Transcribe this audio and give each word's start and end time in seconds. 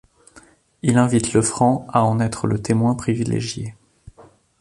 Il 0.81 0.97
invite 0.97 1.33
Lefranc 1.33 1.85
à 1.93 2.03
en 2.03 2.19
être 2.19 2.47
le 2.47 2.59
témoin 2.59 2.95
privilégié. 2.95 3.75